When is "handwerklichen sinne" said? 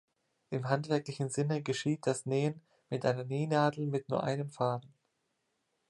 0.67-1.61